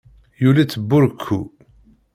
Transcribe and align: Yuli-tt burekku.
Yuli-tt 0.41 0.73
burekku. 0.89 1.39